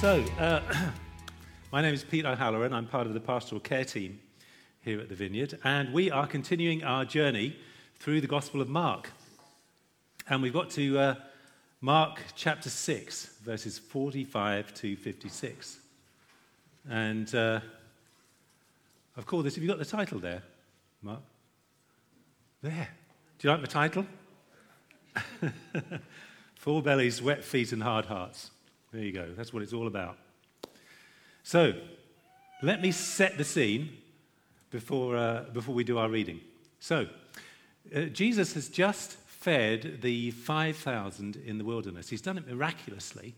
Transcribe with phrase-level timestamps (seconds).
[0.00, 0.60] So, uh,
[1.72, 2.72] my name is Pete O'Halloran.
[2.72, 4.20] I'm part of the pastoral care team
[4.80, 7.56] here at the Vineyard, and we are continuing our journey
[7.98, 9.10] through the Gospel of Mark.
[10.28, 11.14] And we've got to uh,
[11.80, 15.80] Mark chapter 6, verses 45 to 56.
[16.88, 17.58] And uh,
[19.16, 20.44] I've called this, have you got the title there,
[21.02, 21.22] Mark?
[22.62, 22.88] There.
[23.40, 24.06] Do you like the title?
[26.54, 28.52] Full bellies, wet feet, and hard hearts.
[28.92, 29.32] There you go.
[29.36, 30.16] That's what it's all about.
[31.42, 31.74] So,
[32.62, 33.90] let me set the scene
[34.70, 36.40] before, uh, before we do our reading.
[36.80, 37.06] So,
[37.94, 42.08] uh, Jesus has just fed the 5,000 in the wilderness.
[42.08, 43.34] He's done it miraculously.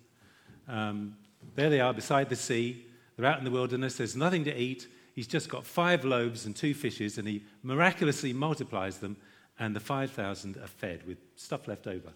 [0.68, 1.16] Um,
[1.56, 2.86] there they are beside the sea.
[3.16, 3.96] They're out in the wilderness.
[3.96, 4.86] There's nothing to eat.
[5.14, 9.16] He's just got five loaves and two fishes, and he miraculously multiplies them,
[9.58, 12.12] and the 5,000 are fed with stuff left over.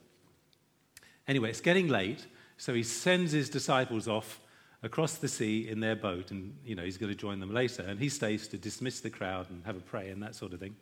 [1.26, 4.40] Anyway, it's getting late, so he sends his disciples off
[4.82, 7.82] across the sea in their boat, and you know he's going to join them later.
[7.82, 10.60] And he stays to dismiss the crowd and have a pray and that sort of
[10.60, 10.76] thing.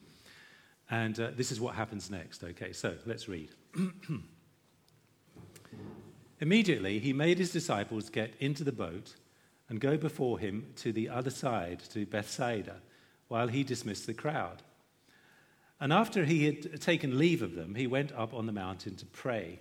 [0.91, 2.45] And uh, this is what happens next.
[2.45, 3.51] Okay, so let's read.
[6.41, 9.14] Immediately, he made his disciples get into the boat
[9.69, 12.77] and go before him to the other side, to Bethsaida,
[13.29, 14.62] while he dismissed the crowd.
[15.81, 19.07] And after he had taken leave of them, he went up on the mountain to
[19.07, 19.61] pray.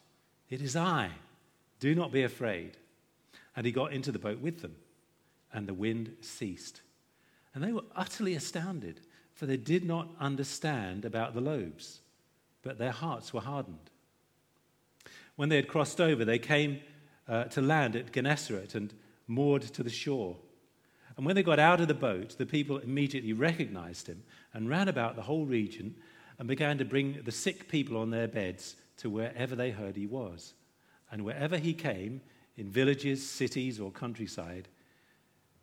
[0.51, 1.09] It is I.
[1.79, 2.77] Do not be afraid.
[3.55, 4.75] And he got into the boat with them,
[5.51, 6.81] and the wind ceased.
[7.55, 8.99] And they were utterly astounded,
[9.33, 12.01] for they did not understand about the loaves,
[12.61, 13.89] but their hearts were hardened.
[15.37, 16.81] When they had crossed over, they came
[17.27, 18.93] uh, to land at Gennesaret and
[19.27, 20.37] moored to the shore.
[21.17, 24.23] And when they got out of the boat, the people immediately recognized him
[24.53, 25.95] and ran about the whole region
[26.39, 30.05] and began to bring the sick people on their beds to wherever they heard he
[30.05, 30.53] was.
[31.11, 32.21] And wherever he came,
[32.57, 34.67] in villages, cities, or countryside,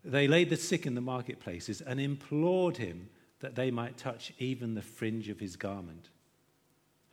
[0.04, 3.08] they laid the sick in the marketplaces and implored him
[3.40, 6.08] that they might touch even the fringe of his garment.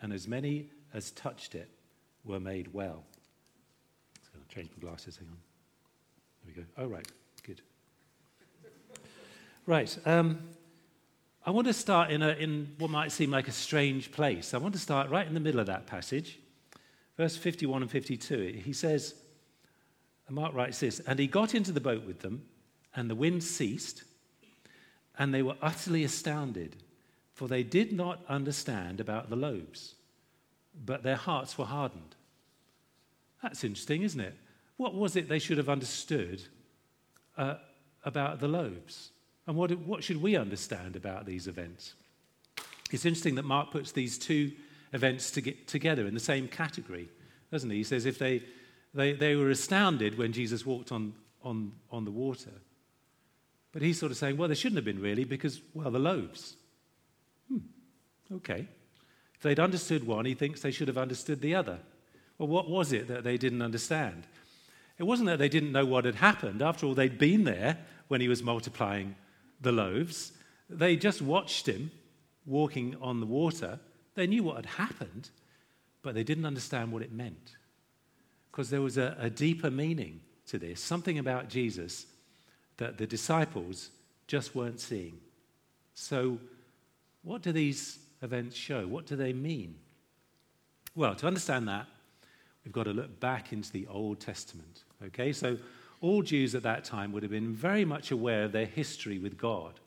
[0.02, 1.70] And as many as touched it
[2.24, 3.04] were made well.
[4.24, 5.38] So I'll change my glasses, hang on.
[6.46, 6.68] There we go.
[6.78, 7.08] Oh, right,
[7.44, 7.62] good.
[9.66, 10.40] Right, um,
[11.48, 14.56] I want to start in, a, in what might seem like a strange place.
[14.56, 16.40] I want to start right in the middle of that passage,
[17.18, 18.62] verse 51 and 52.
[18.66, 19.14] He says,
[20.28, 22.44] and Mark writes this, and he got into the boat with them,
[22.96, 24.04] and the wind ceased,
[25.20, 26.78] and they were utterly astounded,
[27.34, 29.94] for they did not understand about the loaves,
[30.84, 32.16] but their hearts were hardened.
[33.44, 34.36] That's interesting, isn't it?
[34.78, 36.42] What was it they should have understood
[37.38, 37.58] uh,
[38.04, 39.12] about the loaves?
[39.48, 41.94] And what, what should we understand about these events?
[42.92, 44.52] It's interesting that Mark puts these two
[44.94, 47.10] events to together in the same category,
[47.52, 47.78] doesn't he?
[47.78, 48.44] He says if they,
[48.94, 51.14] they, they were astounded when Jesus walked on,
[51.44, 52.52] on, on the water.
[53.72, 56.56] But he's sort of saying, well, they shouldn't have been really because, well, the loaves.
[57.50, 57.58] Hmm,
[58.36, 58.68] okay.
[59.36, 61.80] If they'd understood one, he thinks they should have understood the other.
[62.38, 64.24] Well, what was it that they didn't understand?
[64.98, 66.62] It wasn't that they didn't know what had happened.
[66.62, 67.78] After all, they'd been there
[68.08, 69.16] when he was multiplying
[69.62, 70.32] the loaves.
[70.70, 71.92] They just watched him
[72.46, 73.80] walking on the water.
[74.16, 75.30] They knew what had happened,
[76.02, 77.56] but they didn't understand what it meant.
[78.52, 82.06] Because there was a, a deeper meaning to this, something about Jesus
[82.78, 83.90] that the disciples
[84.28, 85.18] just weren't seeing.
[85.94, 86.38] So,
[87.24, 88.86] what do these events show?
[88.86, 89.76] What do they mean?
[90.96, 91.88] Well, to understand that,
[92.64, 94.84] we've got to look back into the Old Testament.
[95.04, 95.58] Okay, so
[96.02, 99.38] all Jews at that time would have been very much aware of their history with
[99.38, 99.80] God.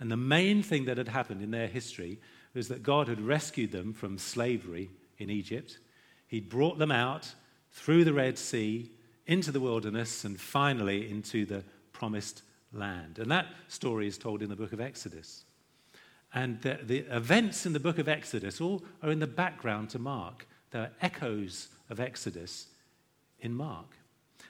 [0.00, 2.20] And the main thing that had happened in their history
[2.54, 5.78] was that God had rescued them from slavery in Egypt.
[6.26, 7.34] He'd brought them out
[7.72, 8.90] through the Red Sea
[9.26, 11.62] into the wilderness and finally into the
[11.92, 13.18] promised land.
[13.18, 15.44] And that story is told in the book of Exodus.
[16.34, 19.98] And the, the, events in the book of Exodus all are in the background to
[19.98, 20.46] Mark.
[20.70, 22.66] There are echoes of Exodus
[23.40, 23.96] in Mark.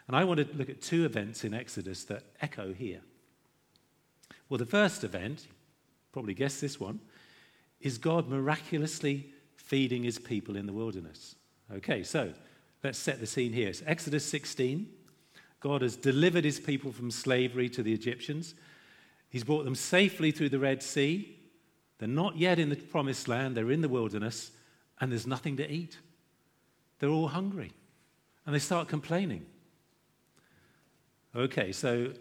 [0.08, 3.00] And I want to look at two events in Exodus that echo here.
[4.48, 5.46] Well, the first event,
[6.12, 7.00] probably guess this one,
[7.80, 11.36] is God miraculously feeding his people in the wilderness.
[11.72, 12.32] Okay, so
[12.82, 13.68] let's set the scene here.
[13.68, 14.88] It's Exodus 16.
[15.60, 18.54] God has delivered his people from slavery to the Egyptians.
[19.28, 21.36] He's brought them safely through the Red Sea.
[21.98, 24.52] They're not yet in the promised land, they're in the wilderness,
[25.00, 25.98] and there's nothing to eat.
[26.98, 27.72] They're all hungry.
[28.46, 29.44] And they start complaining.
[31.36, 32.12] Okay, so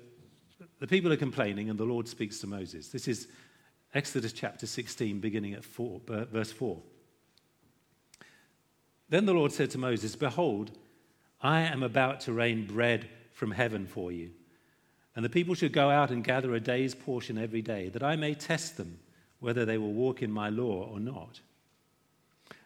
[0.79, 2.89] the people are complaining, and the Lord speaks to Moses.
[2.89, 3.27] This is
[3.93, 6.77] Exodus chapter 16, beginning at four, uh, verse 4.
[9.09, 10.71] Then the Lord said to Moses, Behold,
[11.41, 14.31] I am about to rain bread from heaven for you.
[15.15, 18.17] And the people should go out and gather a day's portion every day, that I
[18.17, 18.99] may test them
[19.39, 21.39] whether they will walk in my law or not.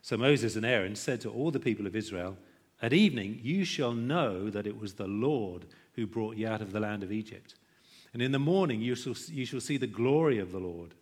[0.02, 2.38] So Moses and Aaron said to all the people of Israel,
[2.82, 5.66] At evening you shall know that it was the Lord
[5.96, 7.56] who brought you out of the land of Egypt.
[8.14, 10.94] And in the morning you shall, you shall see the glory of the Lord.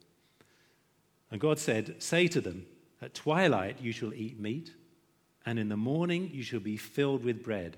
[1.31, 2.65] And God said, Say to them,
[3.01, 4.71] At twilight you shall eat meat,
[5.45, 7.77] and in the morning you shall be filled with bread.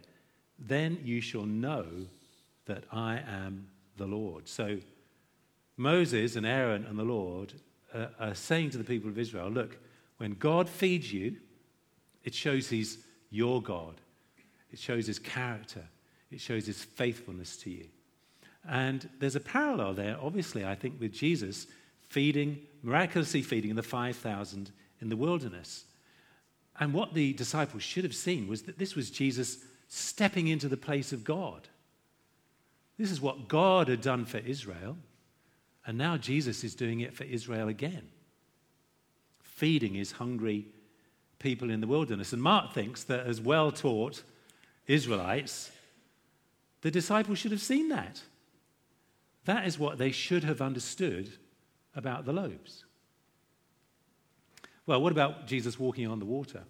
[0.60, 1.86] Then you shall know
[2.66, 3.68] that I am
[3.98, 4.48] the Lord.
[4.48, 4.78] So
[5.78, 7.54] Moses and Aaron and the Lord
[7.94, 9.78] uh, are saying to the people of Israel, Look,
[10.18, 11.38] when God feeds you,
[12.24, 13.00] it shows He's
[13.30, 13.96] your God,
[14.72, 15.84] it shows His character,
[16.32, 17.88] it shows His faithfulness to you.
[18.68, 21.68] And there's a parallel there, obviously, I think, with Jesus
[22.10, 25.86] feeding, miraculously feeding the 5,000 in the wilderness.
[26.80, 29.58] And what the disciples should have seen was that this was Jesus
[29.88, 31.68] stepping into the place of God.
[32.98, 34.98] This is what God had done for Israel,
[35.86, 38.08] and now Jesus is doing it for Israel again,
[39.42, 40.68] feeding his hungry
[41.40, 42.34] people in the wilderness.
[42.34, 44.22] And Mark thinks that as well taught
[44.86, 45.72] Israelites,
[46.82, 48.22] the disciples should have seen that.
[49.46, 51.32] That is what they should have understood
[51.96, 52.86] about the loaves.
[54.86, 56.64] Well, what about Jesus walking on the water?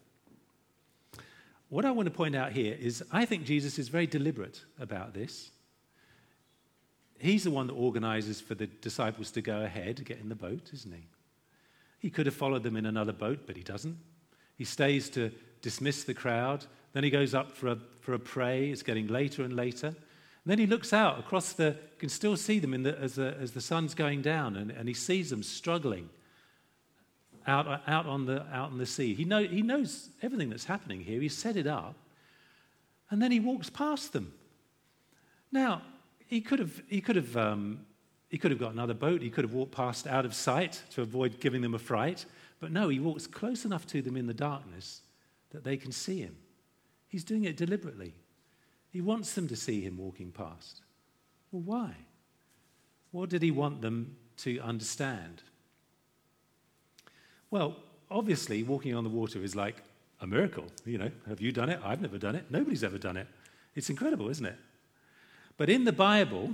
[1.70, 5.14] What I want to point out here is I think Jesus is very deliberate about
[5.14, 5.52] this.
[7.18, 10.72] He's the one that organizes for the disciples to go ahead get in the boat,
[10.74, 11.08] isn't he?
[12.00, 13.96] He could have followed them in another boat, but he doesn't.
[14.58, 15.32] He stays to
[15.62, 16.66] dismiss the crowd.
[16.94, 18.70] Then he goes up for a, for a pray.
[18.70, 19.88] It's getting later and later.
[19.88, 23.36] And then he looks out across the, you can still see them the, as, the,
[23.40, 26.10] as the sun's going down, and, and he sees them struggling
[27.46, 29.14] out, out, on the, out on the sea.
[29.14, 31.22] He, know, he knows everything that's happening here.
[31.22, 31.96] He's set it up,
[33.12, 34.34] and then he walks past them.
[35.52, 35.84] Now,
[36.28, 37.86] he could have, he could have, um,
[38.30, 39.22] he could have got another boat.
[39.22, 42.26] He could have walked past out of sight to avoid giving them a fright.
[42.60, 45.02] But no, he walks close enough to them in the darkness
[45.52, 46.36] that they can see him.
[47.12, 48.14] He's doing it deliberately.
[48.90, 50.80] He wants them to see him walking past.
[51.52, 51.92] Well, why?
[53.12, 55.44] What did he want them to understand?
[57.50, 57.76] Well,
[58.10, 59.84] obviously, walking on the water is like
[60.22, 60.64] a miracle.
[60.86, 61.82] You know, have you done it?
[61.84, 62.46] I've never done it.
[62.50, 63.28] Nobody's ever done it.
[63.76, 64.56] It's incredible, isn't it?
[65.58, 66.52] But in the Bible,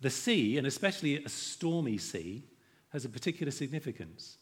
[0.00, 2.42] the sea, and especially a stormy sea,
[2.88, 4.38] has a particular significance.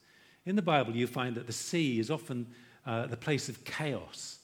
[0.46, 2.46] In the Bible, you find that the sea is often
[2.86, 4.39] uh, the place of chaos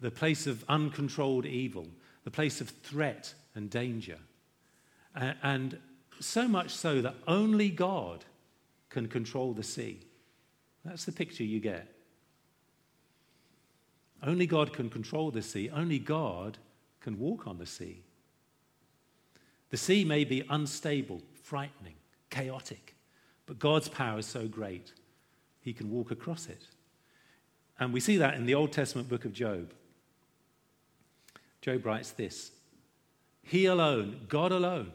[0.00, 1.86] the place of uncontrolled evil,
[2.24, 4.18] the place of threat and danger.
[5.14, 5.78] And
[6.20, 8.24] so much so that only God
[8.90, 10.00] can control the sea.
[10.84, 11.92] That's the picture you get.
[14.22, 15.70] Only God can control the sea.
[15.70, 16.58] Only God
[17.00, 18.02] can walk on the sea.
[19.70, 21.94] The sea may be unstable, frightening,
[22.30, 22.94] chaotic,
[23.46, 24.92] but God's power is so great,
[25.60, 26.62] he can walk across it.
[27.78, 29.72] And we see that in the Old Testament book of Job.
[31.66, 32.52] Job writes this
[33.42, 34.92] He alone, God alone,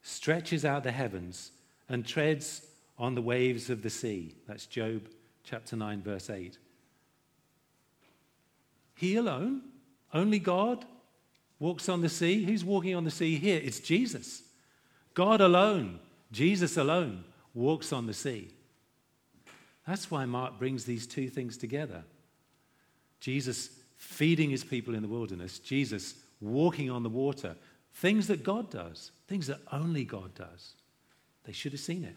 [0.00, 1.50] stretches out the heavens
[1.88, 2.64] and treads
[2.98, 4.36] on the waves of the sea.
[4.46, 5.08] That's Job
[5.42, 6.56] chapter 9, verse 8.
[8.94, 9.62] He alone,
[10.14, 10.84] only God,
[11.58, 12.44] walks on the sea.
[12.44, 13.60] Who's walking on the sea here?
[13.60, 14.42] It's Jesus.
[15.14, 15.98] God alone,
[16.30, 17.24] Jesus alone,
[17.54, 18.52] walks on the sea.
[19.84, 22.04] That's why Mark brings these two things together.
[23.18, 27.56] Jesus feeding his people in the wilderness, Jesus walking on the water,
[27.94, 30.74] things that God does, things that only God does.
[31.44, 32.16] They should have seen it.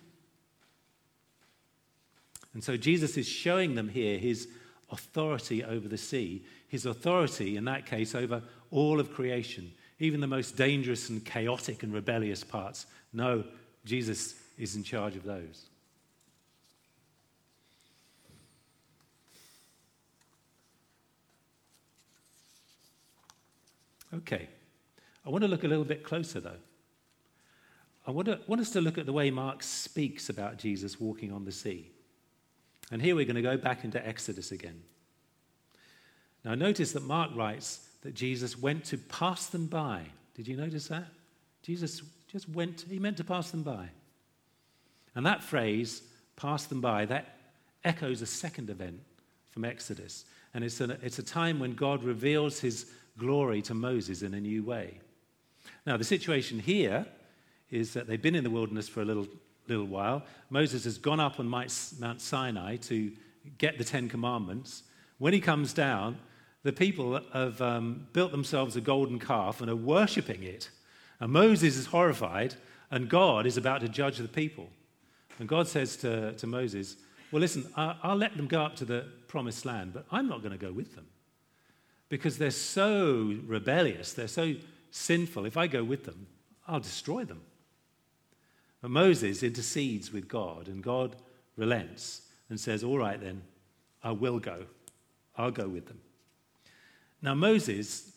[2.54, 4.48] And so Jesus is showing them here his
[4.92, 10.28] authority over the sea, his authority, in that case, over all of creation, even the
[10.28, 12.86] most dangerous and chaotic and rebellious parts.
[13.12, 13.44] No,
[13.86, 15.71] Jesus is in charge of those.
[24.14, 24.50] Okay,
[25.26, 26.60] I want to look a little bit closer though.
[28.06, 31.32] I want, to, want us to look at the way Mark speaks about Jesus walking
[31.32, 31.92] on the sea.
[32.92, 34.82] And here we're going to go back into Exodus again.
[36.44, 40.02] Now, notice that Mark writes that Jesus went to pass them by.
[40.34, 41.06] Did you notice that?
[41.62, 43.90] Jesus just went, he meant to pass them by.
[45.14, 46.02] And that phrase,
[46.36, 47.38] pass them by, that
[47.84, 49.00] echoes a second event
[49.52, 50.26] from Exodus.
[50.54, 54.64] And it's it's a time when God reveals his glory to Moses in a new
[54.64, 55.00] way.
[55.86, 57.06] Now, the situation here
[57.70, 59.28] is that they've been in the wilderness for a little,
[59.68, 60.24] little while.
[60.50, 63.12] Moses has gone up on Mount Sinai to
[63.58, 64.84] get the Ten Commandments.
[65.18, 66.18] When he comes down,
[66.64, 70.70] the people have um, built themselves a golden calf and are worshipping it.
[71.20, 72.56] And Moses is horrified,
[72.92, 74.70] and God is about to judge the people.
[75.40, 76.98] And God says to, to Moses,
[77.32, 80.42] Well, listen, I'll, I'll let them go up to the promised land, but I'm not
[80.42, 81.08] going to go with them
[82.12, 84.56] because they're so rebellious, they're so
[84.92, 85.46] sinful.
[85.46, 86.28] If I go with them,
[86.68, 87.42] I'll destroy them.
[88.82, 91.16] But Moses intercedes with God, and God
[91.56, 93.42] relents and says, All right, then,
[94.04, 94.66] I will go.
[95.38, 96.02] I'll go with them.
[97.22, 98.12] Now, Moses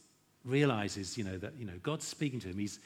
[0.45, 2.59] realizes, you know, that, you know, God's speaking to him.
[2.59, 2.81] He's,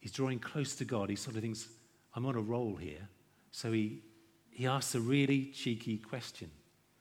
[0.00, 1.10] he's drawing close to God.
[1.10, 1.68] He sort of thinks,
[2.16, 3.06] I'm on a roll here.
[3.52, 4.02] So he,
[4.50, 6.50] he asks a really cheeky question.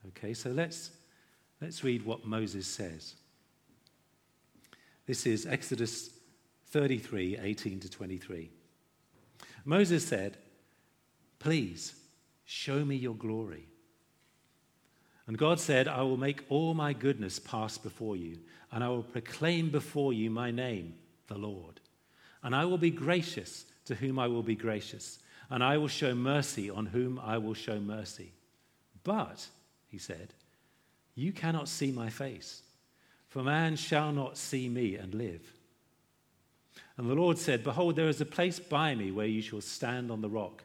[0.09, 0.91] Okay, so let's,
[1.59, 3.15] let's read what Moses says.
[5.09, 6.11] This is Exodus
[6.67, 8.51] 33 18 to 23.
[9.65, 10.37] Moses said,
[11.39, 11.95] Please
[12.45, 13.65] show me your glory.
[15.25, 18.37] And God said, I will make all my goodness pass before you,
[18.71, 20.93] and I will proclaim before you my name,
[21.25, 21.79] the Lord.
[22.43, 25.17] And I will be gracious to whom I will be gracious,
[25.49, 28.31] and I will show mercy on whom I will show mercy.
[29.03, 29.47] But,
[29.87, 30.35] he said,
[31.15, 32.61] you cannot see my face
[33.29, 35.53] for man shall not see me and live.
[36.97, 40.11] And the Lord said, Behold, there is a place by me where you shall stand
[40.11, 40.63] on the rock.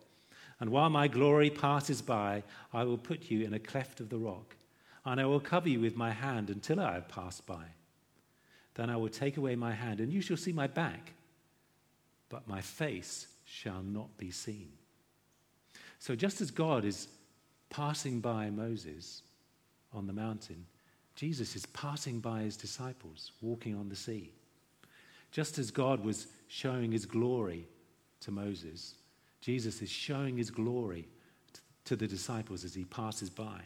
[0.58, 2.42] And while my glory passes by,
[2.72, 4.56] I will put you in a cleft of the rock,
[5.04, 7.64] and I will cover you with my hand until I have passed by.
[8.74, 11.12] Then I will take away my hand, and you shall see my back,
[12.28, 14.72] but my face shall not be seen.
[15.98, 17.08] So just as God is
[17.70, 19.22] passing by Moses
[19.92, 20.66] on the mountain,
[21.14, 24.32] Jesus is passing by his disciples, walking on the sea.
[25.30, 27.66] Just as God was showing his glory
[28.20, 28.94] to Moses,
[29.40, 31.06] Jesus is showing his glory
[31.84, 33.60] to the disciples as he passes by.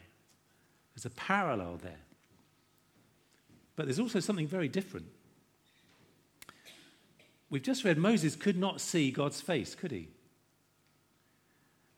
[0.93, 2.01] There's a parallel there.
[3.75, 5.07] But there's also something very different.
[7.49, 10.09] We've just read Moses could not see God's face, could he?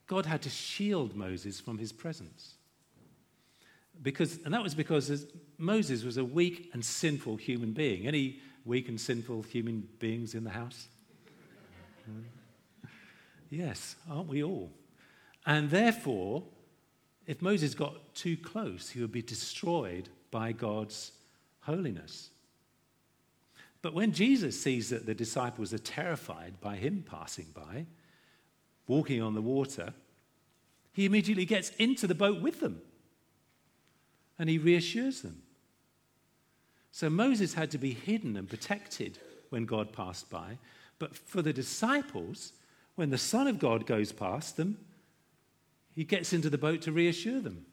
[0.08, 2.56] God had to shield Moses from his presence
[4.02, 5.26] because, and that was because
[5.58, 8.08] Moses was a weak and sinful human being.
[8.08, 10.88] Any weak and sinful human beings in the house?
[12.06, 12.88] Hmm.
[13.50, 14.72] yes, aren't we all?
[15.46, 16.44] And therefore,
[17.28, 21.12] if Moses got too close, he would be destroyed by God's
[21.62, 22.32] holiness.
[23.82, 27.86] But when Jesus sees that the disciples are terrified by him passing by,
[28.88, 29.94] walking on the water,
[30.94, 32.82] he immediately gets into the boat with them
[34.42, 35.40] and he reassures them.
[36.92, 39.20] So Moses had to be hidden and protected
[39.52, 40.58] when God passed by.
[40.98, 42.52] But for the disciples,
[42.96, 44.80] when the Son of God goes past them,
[45.94, 47.68] he gets into the boat to reassure them.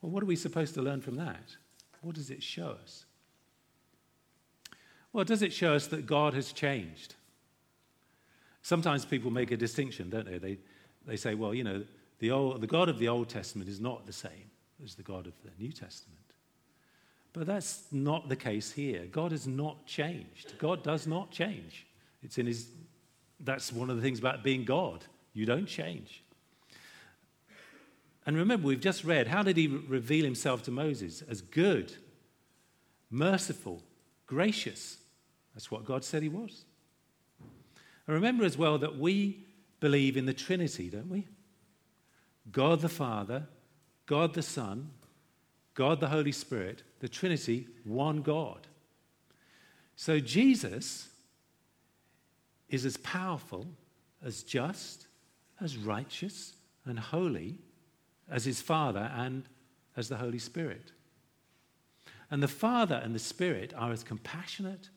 [0.00, 1.54] Well, what are we supposed to learn from that?
[2.00, 3.04] What does it show us?
[5.12, 7.14] Well, does it show us that God has changed?
[8.62, 10.38] Sometimes people make a distinction, don't they?
[10.38, 10.58] They,
[11.06, 11.84] they say, well, you know,
[12.22, 14.48] the, old, the God of the Old Testament is not the same
[14.84, 16.20] as the God of the New Testament.
[17.32, 19.06] But that's not the case here.
[19.10, 20.56] God has not changed.
[20.56, 21.84] God does not change.
[22.22, 22.68] It's in his,
[23.40, 25.04] that's one of the things about being God.
[25.32, 26.22] You don't change.
[28.24, 31.24] And remember, we've just read how did he reveal himself to Moses?
[31.28, 31.92] As good,
[33.10, 33.82] merciful,
[34.28, 34.98] gracious.
[35.54, 36.66] That's what God said he was.
[38.06, 39.44] And remember as well that we
[39.80, 41.26] believe in the Trinity, don't we?
[42.50, 43.46] God the Father,
[44.06, 44.90] God the Son,
[45.74, 48.66] God the Holy Spirit, the Trinity, one God.
[49.96, 51.08] So Jesus
[52.68, 53.66] is as powerful,
[54.24, 55.06] as just,
[55.60, 57.58] as righteous, and holy
[58.30, 59.44] as his Father and
[59.96, 60.92] as the Holy Spirit.
[62.30, 64.88] And the Father and the Spirit are as compassionate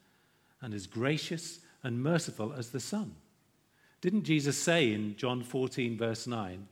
[0.61, 3.13] and as gracious and merciful as the Son.
[4.01, 6.67] Didn't Jesus say in John 14, verse 9,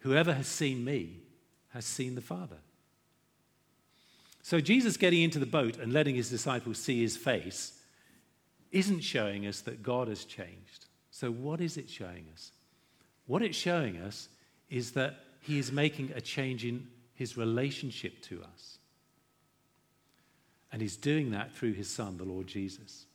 [0.00, 1.20] Whoever has seen me
[1.70, 2.58] has seen the Father?
[4.42, 7.78] So, Jesus getting into the boat and letting his disciples see his face
[8.72, 10.86] isn't showing us that God has changed.
[11.10, 12.52] So, what is it showing us?
[13.26, 14.28] What it's showing us
[14.70, 18.78] is that he is making a change in his relationship to us.
[20.72, 23.06] And he's doing that through his son, the Lord Jesus.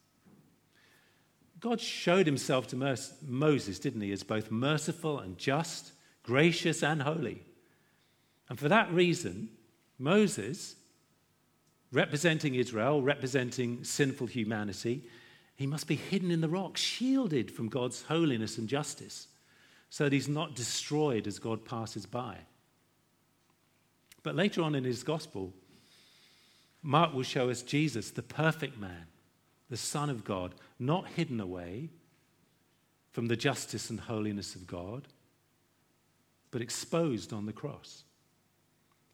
[1.59, 5.93] God showed himself to Moses, didn't he, as both merciful and just,
[6.25, 7.43] gracious and holy.
[8.49, 9.49] And for that reason,
[9.99, 10.75] Moses,
[11.91, 15.03] representing Israel, representing sinful humanity,
[15.55, 19.27] he must be hidden in the rock, shielded from God's holiness and justice,
[19.89, 22.37] so that he's not destroyed as God passes by.
[24.23, 25.53] But later on in his gospel,
[26.81, 29.05] Mark will show us Jesus, the perfect man,
[29.69, 31.89] the Son of God, not hidden away
[33.11, 35.07] from the justice and holiness of God,
[36.55, 38.05] but exposed on the cross,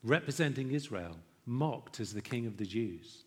[0.03, 1.17] representing Israel,
[1.48, 3.24] mocked as the King of the Jews,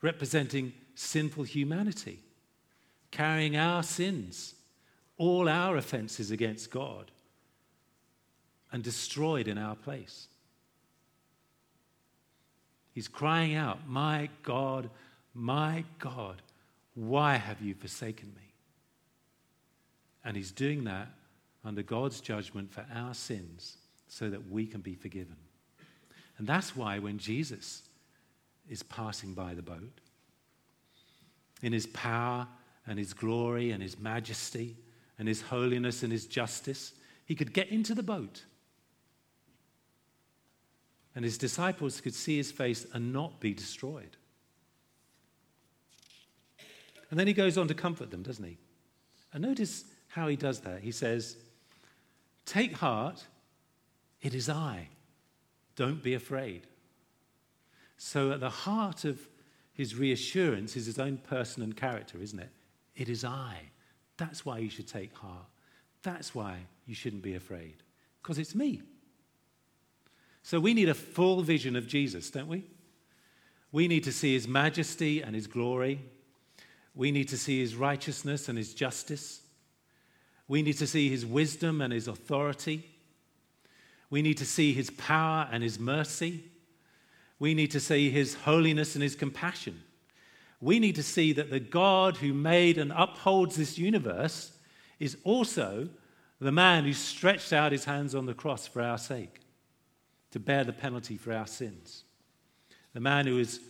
[0.00, 2.20] representing sinful humanity
[3.10, 4.54] carrying our sins,
[5.18, 7.10] all our offenses against God,
[8.72, 10.28] and destroyed in our place.
[12.94, 14.88] He's crying out, My God,
[15.34, 16.40] my God,
[16.94, 18.54] why have you forsaken me?
[20.24, 21.08] And he's doing that
[21.64, 23.76] under God's judgment for our sins
[24.08, 25.36] so that we can be forgiven.
[26.38, 27.82] And that's why when Jesus
[28.68, 30.00] is passing by the boat,
[31.62, 32.48] in his power
[32.86, 34.76] and his glory and his majesty
[35.18, 36.92] and his holiness and his justice,
[37.26, 38.44] he could get into the boat.
[41.14, 44.16] And his disciples could see his face and not be destroyed.
[47.10, 48.56] And then he goes on to comfort them, doesn't he?
[49.32, 50.80] And notice how he does that.
[50.80, 51.36] He says,
[52.50, 53.24] Take heart,
[54.20, 54.88] it is I.
[55.76, 56.66] Don't be afraid.
[57.96, 59.20] So, at the heart of
[59.72, 62.50] his reassurance is his own person and character, isn't it?
[62.96, 63.54] It is I.
[64.16, 65.46] That's why you should take heart.
[66.02, 67.84] That's why you shouldn't be afraid,
[68.20, 68.82] because it's me.
[70.42, 72.64] So we need a full vision of Jesus, don't we?
[73.70, 76.00] We need to see his majesty and his glory.
[76.96, 79.42] We need to see his righteousness and his justice.
[80.50, 82.84] We need to see his wisdom and his authority.
[84.10, 86.44] We need to see his power and his mercy.
[87.38, 89.82] We need to see his holiness and his compassion
[90.60, 94.52] we need to see that the God who made and upholds this universe
[94.98, 95.88] is also
[96.38, 99.40] the man who stretched out his hands on the cross for our sake
[100.30, 102.04] to bear the penalty for our sins.
[102.92, 103.60] The man who is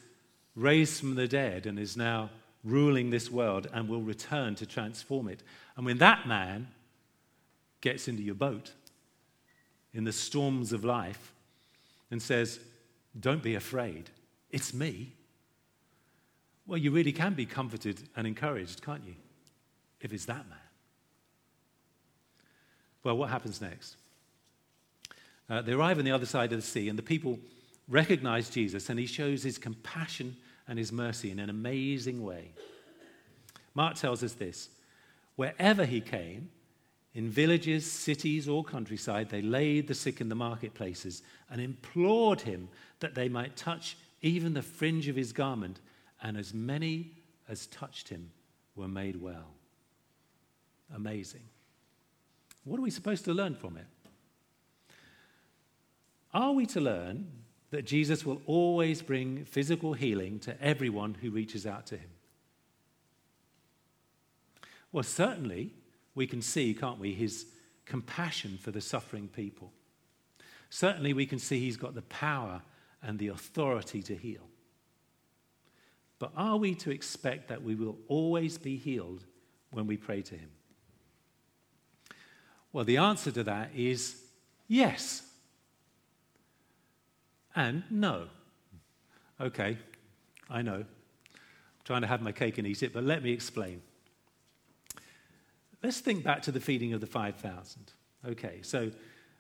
[0.57, 2.31] raised from the dead and is now
[2.65, 5.43] ruling this world and will return to transform it.
[5.77, 6.69] And when that man
[7.81, 8.73] gets into your boat
[9.95, 11.33] in the storms of life
[12.11, 12.61] and says,
[13.19, 14.11] Don't be afraid,
[14.51, 15.13] it's me.
[16.67, 19.15] Well, you really can be comforted and encouraged, can't you?
[20.01, 20.59] If it's that man.
[23.03, 23.97] Well, what happens next?
[25.49, 27.39] Uh, they arrive on the other side of the sea, and the people
[27.89, 30.37] recognize Jesus, and he shows his compassion
[30.71, 32.53] and his mercy in an amazing way.
[33.75, 34.71] Mark tells us this
[35.35, 36.49] wherever he came,
[37.13, 42.69] in villages, cities, or countryside, they laid the sick in the marketplaces and implored him
[43.01, 45.81] that they might touch even the fringe of his garment
[46.23, 47.11] and as many
[47.49, 48.31] as touched him
[48.77, 49.55] were made well.
[50.95, 51.43] Amazing.
[52.63, 53.87] What are we supposed to learn from it?
[56.33, 57.27] Are we to learn
[57.71, 62.11] that Jesus will always bring physical healing to everyone who reaches out to him?
[64.93, 65.73] Well, certainly
[66.15, 67.47] we can see, can't we, his
[67.87, 69.73] compassion for the suffering people.
[70.69, 72.63] Certainly we can see he's got the power
[73.03, 74.47] and the authority to heal.
[76.21, 79.25] But are we to expect that we will always be healed
[79.73, 80.51] when we pray to Him?
[82.73, 84.23] Well, the answer to that is
[84.69, 85.23] yes
[87.55, 88.29] and no.
[89.41, 89.79] Okay,
[90.49, 90.77] I know.
[90.77, 90.87] I'm
[91.85, 93.83] trying to have my cake and eat it, but let me explain.
[95.83, 97.93] Let's think back to the feeding of the 5,000.
[98.29, 98.91] Okay, so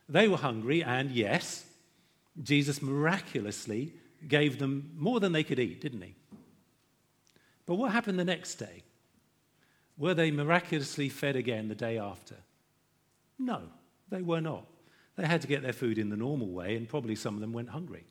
[0.08, 1.64] they were hungry, and yes,
[2.42, 3.92] Jesus miraculously
[4.26, 6.14] gave them more than they could eat, didn't he?
[7.66, 8.82] But what happened the next day?
[9.98, 12.36] Were they miraculously fed again the day after?
[13.38, 13.60] No,
[14.08, 14.66] they were not.
[15.20, 17.52] They had to get their food in the normal way, and probably some of them
[17.52, 18.04] went hungry.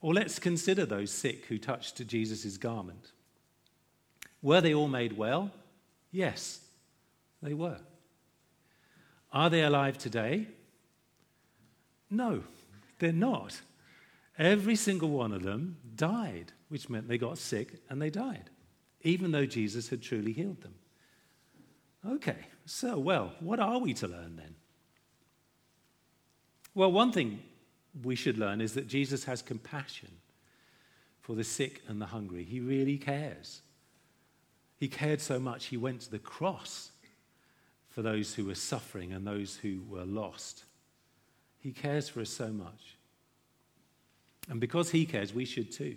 [0.00, 3.12] Or let's consider those sick who touched Jesus' garment.
[4.40, 5.50] Were they all made well?
[6.12, 6.60] Yes,
[7.42, 7.76] they were.
[9.34, 10.46] Are they alive today?
[12.08, 12.42] No,
[12.98, 13.60] they're not.
[14.38, 18.48] Every single one of them died, which meant they got sick and they died,
[19.02, 20.74] even though Jesus had truly healed them.
[22.08, 24.54] Okay, so, well, what are we to learn then?
[26.74, 27.40] Well, one thing
[28.02, 30.08] we should learn is that Jesus has compassion
[31.20, 32.44] for the sick and the hungry.
[32.44, 33.62] He really cares.
[34.78, 36.90] He cared so much, he went to the cross
[37.90, 40.64] for those who were suffering and those who were lost.
[41.60, 42.96] He cares for us so much.
[44.48, 45.96] And because he cares, we should too.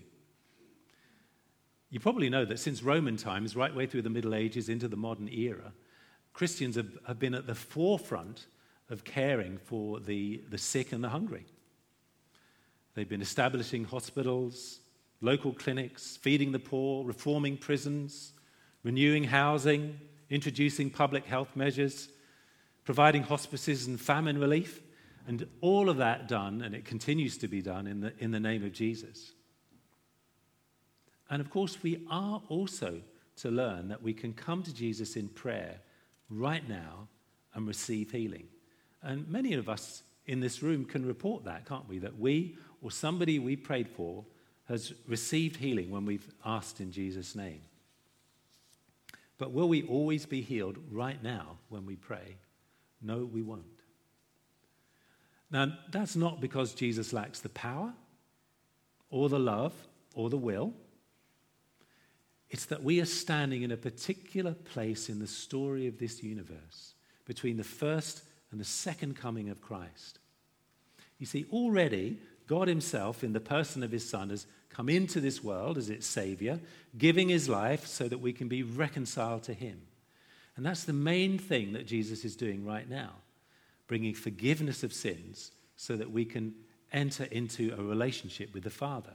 [1.89, 4.97] You probably know that since Roman times, right way through the Middle Ages into the
[4.97, 5.71] modern era,
[6.33, 8.45] Christians have, have been at the forefront
[8.89, 11.45] of caring for the, the sick and the hungry.
[12.93, 14.79] They've been establishing hospitals,
[15.21, 18.33] local clinics, feeding the poor, reforming prisons,
[18.83, 22.09] renewing housing, introducing public health measures,
[22.83, 24.81] providing hospices and famine relief,
[25.27, 28.39] and all of that done, and it continues to be done in the, in the
[28.39, 29.33] name of Jesus.
[31.29, 33.01] And of course, we are also
[33.37, 35.79] to learn that we can come to Jesus in prayer
[36.29, 37.07] right now
[37.53, 38.47] and receive healing.
[39.05, 41.99] And many of us in this room can report that, can't we?
[41.99, 44.25] That we or somebody we prayed for
[44.67, 47.61] has received healing when we've asked in Jesus' name.
[49.37, 52.37] But will we always be healed right now when we pray?
[53.01, 53.63] No, we won't.
[55.51, 57.93] Now, that's not because Jesus lacks the power
[59.11, 59.73] or the love
[60.15, 60.73] or the will.
[62.49, 66.95] It's that we are standing in a particular place in the story of this universe
[67.25, 70.19] between the first and the second coming of Christ.
[71.19, 75.43] You see, already God Himself, in the person of His Son, has come into this
[75.43, 76.59] world as its Savior,
[76.97, 79.81] giving His life so that we can be reconciled to Him.
[80.55, 83.11] And that's the main thing that Jesus is doing right now,
[83.87, 86.53] bringing forgiveness of sins so that we can
[86.93, 89.13] enter into a relationship with the Father.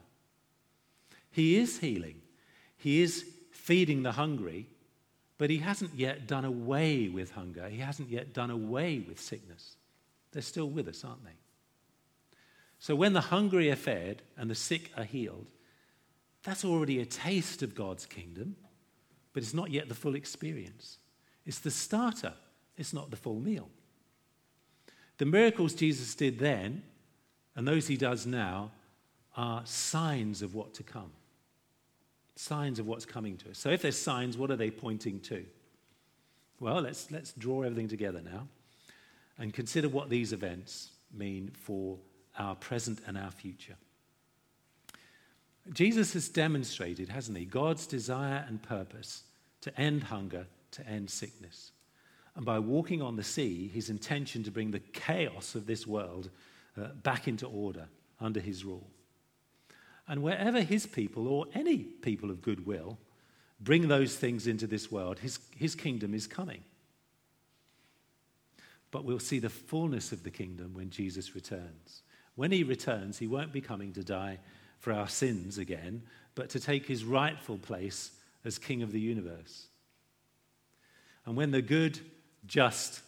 [1.30, 2.20] He is healing,
[2.76, 4.68] He is feeding the hungry,
[5.40, 9.76] but He hasn't yet done away with hunger, He hasn't yet done away with sickness.
[10.32, 11.38] They're still with us, aren't they?
[12.78, 15.46] So when the hungry are fed and the sick are healed,
[16.42, 18.54] that's already a taste of God's kingdom,
[19.32, 20.98] but it's not yet the full experience.
[21.46, 22.34] It's the starter,
[22.76, 23.70] it's not the full meal.
[25.16, 26.82] The miracles Jesus did then
[27.56, 28.72] and those he does now
[29.38, 31.12] are signs of what to come.
[32.40, 33.58] Signs of what's coming to us.
[33.58, 35.44] So if there's signs, what are they pointing to?
[36.58, 38.48] Well, let's, let's draw everything together now
[39.38, 41.98] and consider what these events mean for
[42.38, 43.76] our present and our future.
[45.74, 49.24] Jesus has demonstrated, hasn't he, God's desire and purpose
[49.60, 51.72] to end hunger, to end sickness.
[52.36, 56.30] And by walking on the sea, his intention to bring the chaos of this world
[56.80, 57.86] uh, back into order
[58.18, 58.88] under his rule.
[60.10, 62.98] And wherever his people, or any people of goodwill,
[63.60, 66.64] bring those things into this world, his, his kingdom is coming.
[68.90, 72.02] But we'll see the fullness of the kingdom when Jesus returns.
[72.34, 74.40] When he returns, he won't be coming to die
[74.80, 76.02] for our sins again,
[76.34, 78.10] but to take his rightful place
[78.44, 79.68] as King of the universe.
[81.24, 82.00] And when the good,
[82.48, 83.00] just,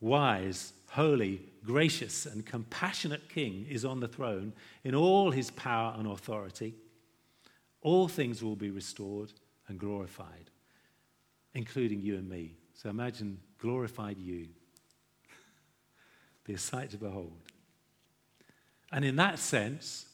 [0.00, 6.06] wise, holy, gracious, and compassionate King is on the throne in all his power and
[6.08, 6.74] authority,
[7.82, 9.30] all things will be restored
[9.68, 10.50] and glorified,
[11.52, 12.56] including you and me.
[12.72, 14.48] So imagine glorified you.
[16.44, 17.42] be a sight to behold.
[18.90, 20.06] And in that sense,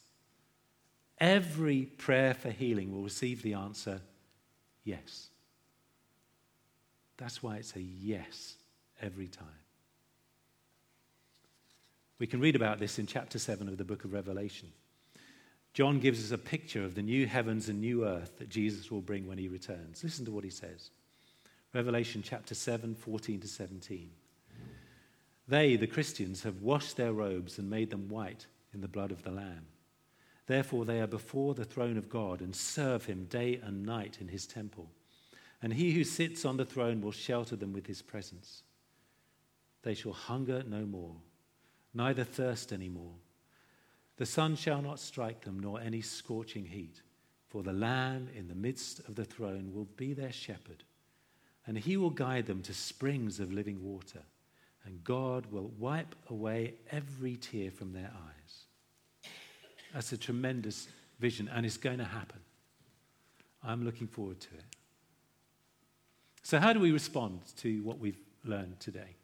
[1.17, 4.01] every prayer for healing will receive the answer
[4.83, 5.29] yes.
[7.15, 8.55] That's why it's a yes
[9.01, 9.62] every time.
[12.19, 14.71] We can read about this in chapter 7 of the book of Revelation.
[15.73, 19.01] John gives us a picture of the new heavens and new earth that Jesus will
[19.01, 20.03] bring when he returns.
[20.03, 20.91] Listen to what he says
[21.73, 24.11] Revelation chapter 7, 14 to 17.
[25.47, 29.23] They, the Christians, have washed their robes and made them white in the blood of
[29.23, 29.65] the Lamb.
[30.45, 34.27] Therefore, they are before the throne of God and serve him day and night in
[34.27, 34.89] his temple.
[35.61, 38.63] And he who sits on the throne will shelter them with his presence.
[39.81, 41.15] They shall hunger no more,
[41.93, 43.15] neither thirst any more.
[44.17, 47.01] The sun shall not strike them, nor any scorching heat.
[47.47, 50.83] For the Lamb in the midst of the throne will be their shepherd,
[51.67, 54.23] and he will guide them to springs of living water
[54.85, 59.31] and God will wipe away every tear from their eyes.
[59.93, 60.87] That's a tremendous
[61.19, 62.39] vision, and it's going to happen.
[63.63, 64.63] I'm looking forward to it.
[66.41, 69.15] So, how do we respond to what we've learned today?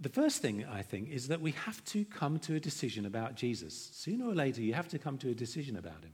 [0.00, 3.34] The first thing, I think, is that we have to come to a decision about
[3.34, 3.90] Jesus.
[3.92, 6.12] Sooner or later, you have to come to a decision about him.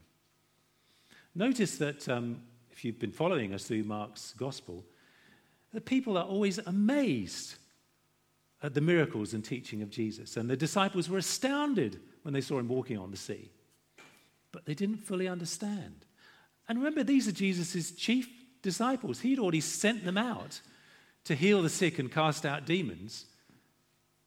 [1.35, 4.83] Notice that um, if you've been following us through Mark's gospel,
[5.73, 7.55] the people are always amazed
[8.63, 10.37] at the miracles and teaching of Jesus.
[10.37, 13.51] And the disciples were astounded when they saw him walking on the sea.
[14.51, 16.05] But they didn't fully understand.
[16.67, 18.27] And remember, these are Jesus' chief
[18.61, 19.19] disciples.
[19.19, 20.61] He'd already sent them out
[21.25, 23.25] to heal the sick and cast out demons,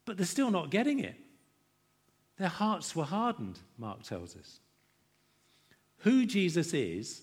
[0.09, 1.13] but they're still not getting it.
[2.39, 4.59] Their hearts were hardened, Mark tells us.
[5.99, 7.21] Who Jesus is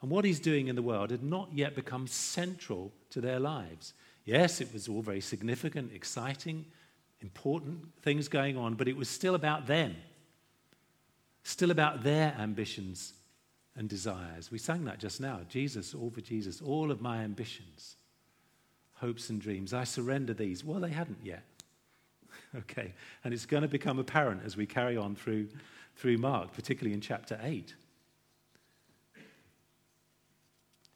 [0.00, 3.92] and what he's doing in the world had not yet become central to their lives.
[4.24, 6.64] Yes, it was all very significant, exciting,
[7.22, 9.96] important things going on, but it was still about them,
[11.42, 13.14] still about their ambitions
[13.74, 14.52] and desires.
[14.52, 17.96] We sang that just now Jesus, all for Jesus, all of my ambitions,
[18.92, 19.74] hopes, and dreams.
[19.74, 20.62] I surrender these.
[20.62, 21.42] Well, they hadn't yet.
[22.70, 22.92] okay,
[23.24, 25.48] and it's going to become apparent as we carry on through,
[25.96, 27.74] through Mark, particularly in chapter 8.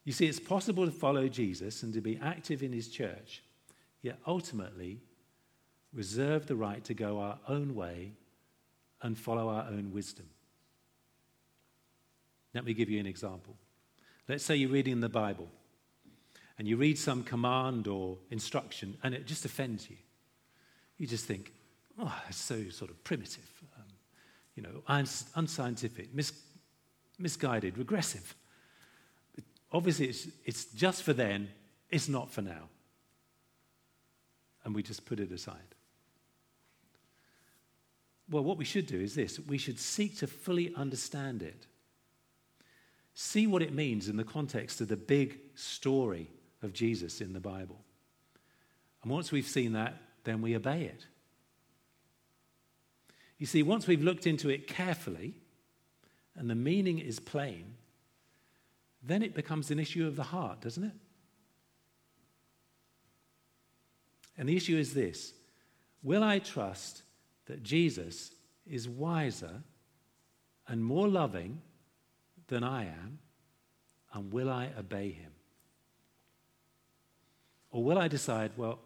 [0.04, 3.42] You see, it's possible to follow Jesus and to be active in his church,
[4.00, 5.00] yet ultimately
[5.92, 8.12] reserve the right to go our own way
[9.00, 10.26] and follow our own wisdom.
[12.54, 13.56] Let me give you an example.
[14.28, 15.48] Let's say you're reading the Bible
[16.58, 19.96] and you read some command or instruction and it just offends you.
[21.02, 21.52] You just think,
[21.98, 23.84] oh, it's so sort of primitive, um,
[24.54, 24.82] you know,
[25.34, 26.32] unscientific, mis-
[27.18, 28.34] misguided, regressive
[29.72, 31.48] obviously it's, it's just for then,
[31.90, 32.68] it's not for now.
[34.64, 35.56] And we just put it aside.
[38.30, 41.66] Well, what we should do is this we should seek to fully understand it,
[43.14, 46.30] see what it means in the context of the big story
[46.62, 47.80] of Jesus in the Bible.
[49.02, 51.06] And once we've seen that, then we obey it.
[53.38, 55.34] You see, once we've looked into it carefully
[56.36, 57.74] and the meaning is plain,
[59.02, 60.92] then it becomes an issue of the heart, doesn't it?
[64.38, 65.32] And the issue is this
[66.02, 67.02] Will I trust
[67.46, 68.32] that Jesus
[68.66, 69.62] is wiser
[70.68, 71.60] and more loving
[72.48, 73.18] than I am?
[74.14, 75.32] And will I obey him?
[77.70, 78.78] Or will I decide, well,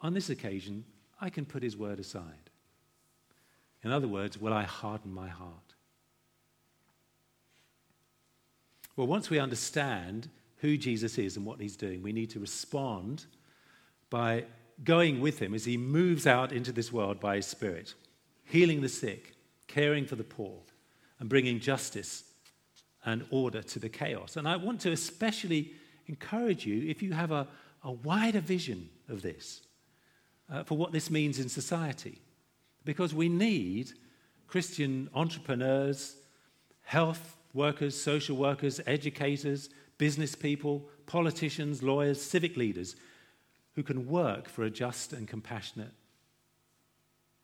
[0.00, 0.84] on this occasion,
[1.20, 2.50] I can put his word aside?
[3.82, 5.74] In other words, will I harden my heart?
[8.96, 13.24] Well, once we understand who Jesus is and what he's doing, we need to respond
[14.10, 14.44] by
[14.84, 17.94] going with him as he moves out into this world by his Spirit,
[18.44, 19.34] healing the sick,
[19.68, 20.58] caring for the poor,
[21.18, 22.24] and bringing justice
[23.04, 24.36] and order to the chaos.
[24.36, 25.72] And I want to especially
[26.06, 27.46] encourage you, if you have a,
[27.82, 29.62] a wider vision of this,
[30.50, 32.20] uh, for what this means in society.
[32.84, 33.92] Because we need
[34.46, 36.16] Christian entrepreneurs,
[36.82, 42.96] health workers, social workers, educators, business people, politicians, lawyers, civic leaders
[43.74, 45.92] who can work for a just and compassionate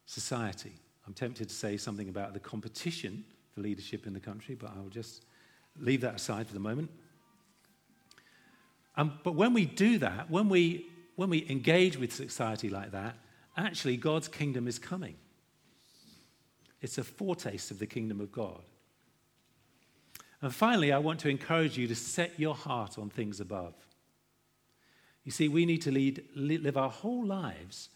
[0.07, 0.73] society.
[1.07, 4.89] I'm tempted to say something about the competition for leadership in the country, but I'll
[4.89, 5.25] just
[5.79, 6.91] leave that aside for the moment.
[8.97, 13.17] Um, but when we do that, when we, when we engage with society like that,
[13.57, 15.17] actually God's kingdom is coming.
[16.81, 18.63] It's a foretaste of the kingdom of God.
[20.43, 23.75] And finally, I want to encourage you to set your heart on things above.
[25.25, 27.89] You see, we need to lead, live our whole lives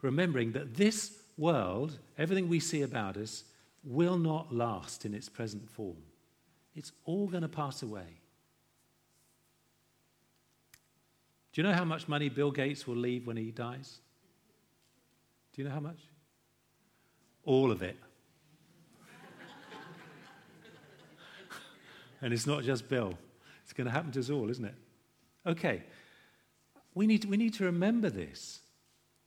[0.00, 3.44] remembering that this world, everything we see about us,
[3.84, 5.96] will not last in its present form.
[6.74, 8.20] It's all going to pass away.
[11.52, 13.98] Do you know how much money Bill Gates will leave when he dies?
[15.52, 15.98] Do you know how much?
[17.44, 17.96] All of it.
[22.20, 23.16] And it's not just Bill.
[23.62, 24.74] It's going to happen to us all, isn't it?
[25.46, 25.84] Okay.
[26.94, 28.60] We need, we need to remember this.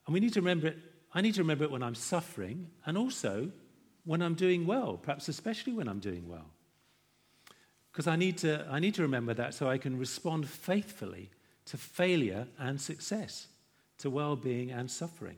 [0.05, 0.77] And we need to remember it.
[1.13, 3.51] I need to remember it when I'm suffering and also
[4.03, 6.47] when I'm doing well, perhaps especially when I'm doing well.
[7.91, 11.29] Because I, need to, I need to remember that so I can respond faithfully
[11.71, 13.47] to failure and success,
[13.97, 15.37] to well being and suffering.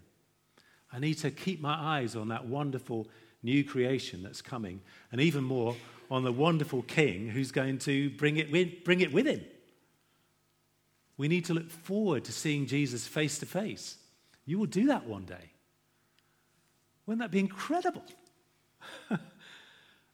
[0.91, 3.08] I need to keep my eyes on that wonderful
[3.43, 5.76] new creation that's coming, and even more
[6.10, 9.41] on the wonderful king who's going to bring it with, bring it with him.
[11.17, 13.98] We need to look forward to seeing Jesus face to face
[14.48, 15.52] You will do that one day.
[17.06, 18.04] Wouldn't that be incredible?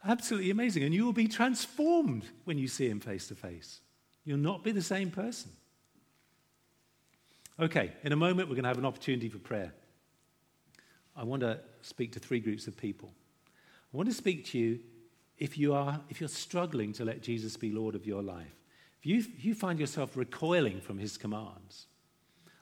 [0.04, 0.84] Absolutely amazing.
[0.84, 3.80] And you will be transformed when you see him face to face.
[4.26, 5.52] You'll not be the same person.
[7.60, 9.74] Okay, in a moment, we're going to have an opportunity for prayer.
[11.16, 13.12] I want to speak to three groups of people.
[13.94, 14.80] I want to speak to you
[15.38, 18.56] if, you are, if you're struggling to let Jesus be Lord of your life.
[19.00, 21.88] If you, if you find yourself recoiling from his commands,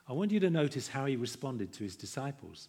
[0.08, 2.68] I want you to notice how he responded to his disciples.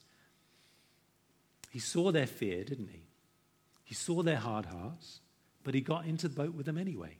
[1.70, 3.04] He saw their fear, didn't he?
[3.84, 5.20] He saw their hard hearts,
[5.64, 7.16] but he got into the boat with them anyway.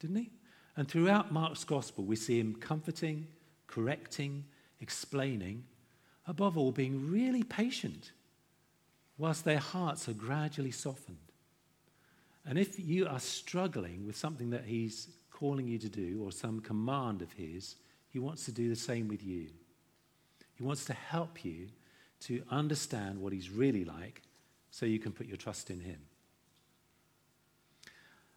[0.00, 0.30] Didn't he?
[0.74, 3.26] And throughout Mark's gospel, we see him comforting,
[3.74, 4.44] correcting,
[4.80, 5.64] explaining,
[6.26, 8.12] above all, being really patient,
[9.18, 11.18] whilst their hearts are gradually softened.
[12.46, 16.60] And if you are struggling with something that he's calling you to do or some
[16.60, 17.76] command of his,
[18.10, 19.48] he wants to do the same with you.
[20.54, 21.68] He wants to help you
[22.20, 24.22] to understand what he's really like
[24.70, 25.98] so you can put your trust in Him.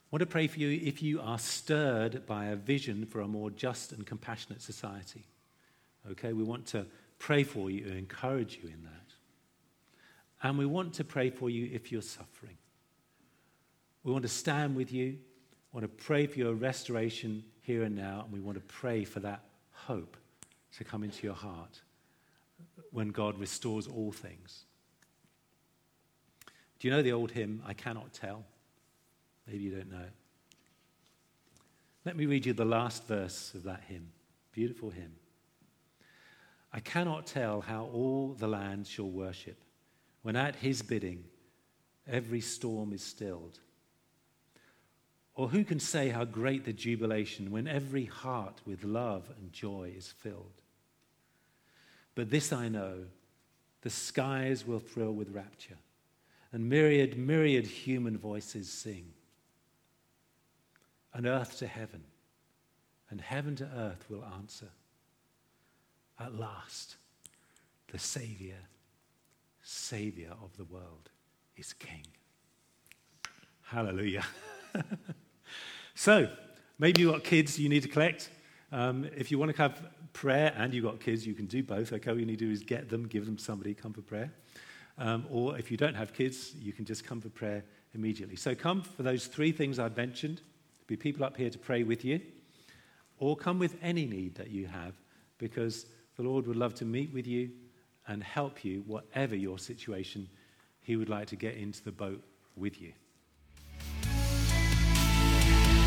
[0.07, 3.27] I want to pray for you if you are stirred by a vision for a
[3.27, 5.25] more just and compassionate society.
[6.09, 6.85] Okay, we want to
[7.19, 9.11] pray for you and encourage you in that.
[10.41, 12.55] And we want to pray for you if you're suffering.
[14.05, 15.17] We want to stand with you,
[15.73, 19.03] we want to pray for your restoration here and now, and we want to pray
[19.03, 20.15] for that hope
[20.77, 21.81] to come into your heart
[22.91, 24.63] when God restores all things.
[26.79, 28.45] Do you know the old hymn, I Cannot Tell?
[29.47, 30.05] Maybe you don't know.
[32.05, 34.09] Let me read you the last verse of that hymn.
[34.51, 35.15] Beautiful hymn.
[36.73, 39.57] I cannot tell how all the land shall worship
[40.21, 41.23] when at his bidding
[42.07, 43.59] every storm is stilled.
[45.35, 49.93] Or who can say how great the jubilation when every heart with love and joy
[49.95, 50.61] is filled?
[52.15, 53.05] But this I know
[53.81, 55.77] the skies will thrill with rapture
[56.51, 59.13] and myriad, myriad human voices sing.
[61.17, 62.03] And earth to heaven,
[63.09, 64.67] and heaven to earth will answer.
[66.19, 66.97] At last,
[67.91, 68.59] the Savior,
[69.63, 71.09] Savior of the world,
[71.55, 72.05] is King.
[73.63, 74.25] Hallelujah.
[75.95, 76.29] so,
[76.77, 78.29] maybe you've got kids you need to collect.
[78.71, 79.81] Um, if you want to have
[80.13, 81.91] prayer and you've got kids, you can do both.
[81.93, 84.31] Okay, all you need to do is get them, give them somebody, come for prayer.
[84.99, 87.63] Um, or if you don't have kids, you can just come for prayer
[87.95, 88.35] immediately.
[88.35, 90.41] So come for those three things I've mentioned.
[90.87, 92.21] Be people up here to pray with you.
[93.19, 94.93] Or come with any need that you have,
[95.37, 97.49] because the Lord would love to meet with you
[98.07, 100.29] and help you, whatever your situation,
[100.81, 102.23] He would like to get into the boat
[102.55, 102.93] with you.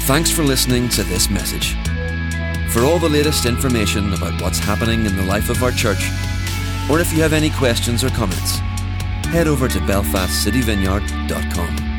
[0.04, 1.72] Thanks for listening to this message.
[2.72, 6.10] For all the latest information about what's happening in the life of our church,
[6.90, 8.58] or if you have any questions or comments,
[9.28, 11.89] head over to belfastcityvineyard.com.